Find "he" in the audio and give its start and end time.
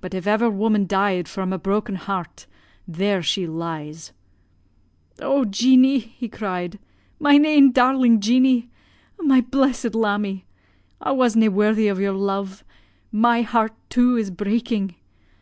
5.98-6.30